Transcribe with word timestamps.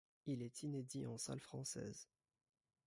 Il 0.25 0.41
est 0.41 0.63
inédit 0.63 1.05
en 1.05 1.19
salles 1.19 1.39
françaises. 1.41 2.07